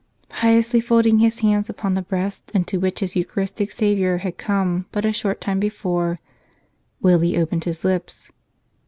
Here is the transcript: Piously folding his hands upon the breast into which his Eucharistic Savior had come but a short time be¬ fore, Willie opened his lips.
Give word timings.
Piously 0.29 0.81
folding 0.81 1.19
his 1.19 1.41
hands 1.41 1.69
upon 1.69 1.93
the 1.93 2.01
breast 2.01 2.49
into 2.55 2.79
which 2.79 3.01
his 3.01 3.15
Eucharistic 3.15 3.69
Savior 3.69 4.17
had 4.17 4.35
come 4.35 4.87
but 4.91 5.05
a 5.05 5.13
short 5.13 5.39
time 5.39 5.59
be¬ 5.61 5.71
fore, 5.71 6.19
Willie 7.03 7.37
opened 7.37 7.65
his 7.65 7.83
lips. 7.83 8.31